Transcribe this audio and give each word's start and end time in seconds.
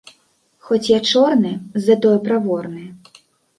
Хоць 0.69 0.89
я 0.91 0.97
чорны, 1.11 1.53
затое 1.87 2.17
праворны. 2.27 2.83